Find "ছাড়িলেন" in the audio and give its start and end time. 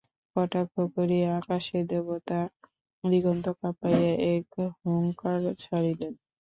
5.63-6.13